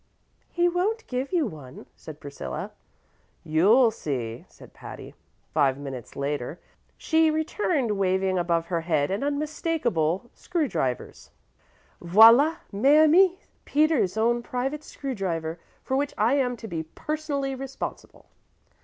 [0.49, 2.71] "He won't give you one," said Priscilla.
[3.43, 5.13] "You'll see," said Patty.
[5.53, 6.59] Five minutes later
[6.97, 11.13] she returned waving above her head an unmistakable screw driver.
[12.03, 13.45] "Voilà, mes amies!
[13.63, 18.25] Peters's own private screw driver, for which I am to be personally responsible."